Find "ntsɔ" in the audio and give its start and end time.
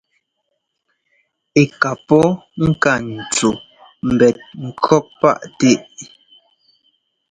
3.15-3.49